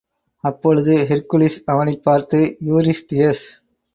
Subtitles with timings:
[0.43, 3.45] அப்பொழுது ஹெர்க்குலிஸ் அவனைப் பார்த்து, யூரிஸ்தியஸ்!